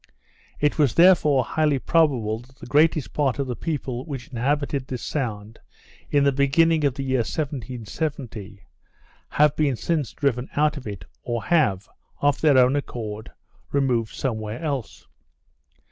It 0.59 0.79
is 0.79 0.95
therefore 0.95 1.43
highly 1.43 1.77
probable 1.77 2.39
that 2.39 2.57
the 2.57 2.65
greatest 2.65 3.13
part 3.13 3.37
of 3.37 3.45
the 3.45 3.55
people 3.55 4.03
which 4.07 4.29
inhabited 4.29 4.87
this 4.87 5.03
sound 5.03 5.59
in 6.09 6.23
the 6.23 6.31
beginning 6.31 6.83
of 6.85 6.95
the 6.95 7.03
year 7.03 7.19
1770, 7.19 8.63
have 9.29 9.55
been 9.55 9.75
since 9.75 10.11
driven 10.13 10.49
out 10.55 10.75
of 10.75 10.87
it, 10.87 11.05
or 11.21 11.43
have, 11.43 11.87
of 12.19 12.41
their 12.41 12.57
own 12.57 12.75
accord, 12.75 13.29
removed 13.71 14.15
somewhere 14.15 14.59
else. 14.59 15.05